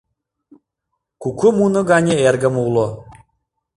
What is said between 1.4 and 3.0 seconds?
муно гане эргым уло